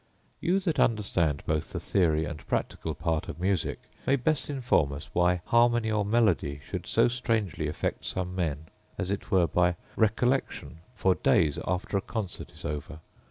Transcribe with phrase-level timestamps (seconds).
[0.39, 5.11] You that understand both the theory and practical part of music may best inform us
[5.13, 8.65] why harmony or melody should so strangely affect some men,
[8.97, 12.99] as it were by recollection, for days after a concert is over.